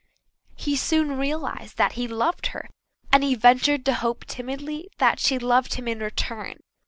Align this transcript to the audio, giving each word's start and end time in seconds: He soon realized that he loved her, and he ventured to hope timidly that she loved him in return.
He 0.55 0.75
soon 0.75 1.15
realized 1.19 1.77
that 1.77 1.91
he 1.91 2.07
loved 2.07 2.47
her, 2.57 2.67
and 3.11 3.23
he 3.23 3.35
ventured 3.35 3.85
to 3.85 3.93
hope 3.93 4.25
timidly 4.25 4.89
that 4.97 5.19
she 5.19 5.37
loved 5.37 5.75
him 5.75 5.87
in 5.87 5.99
return. 5.99 6.59